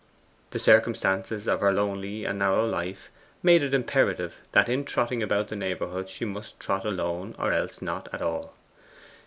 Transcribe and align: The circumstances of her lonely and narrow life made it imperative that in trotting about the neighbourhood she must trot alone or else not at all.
The 0.49 0.57
circumstances 0.57 1.45
of 1.47 1.59
her 1.59 1.71
lonely 1.71 2.25
and 2.25 2.39
narrow 2.39 2.65
life 2.65 3.11
made 3.43 3.61
it 3.61 3.71
imperative 3.71 4.41
that 4.51 4.67
in 4.67 4.83
trotting 4.83 5.21
about 5.21 5.49
the 5.49 5.55
neighbourhood 5.55 6.09
she 6.09 6.25
must 6.25 6.59
trot 6.59 6.85
alone 6.87 7.35
or 7.37 7.53
else 7.53 7.83
not 7.83 8.09
at 8.11 8.19
all. 8.23 8.55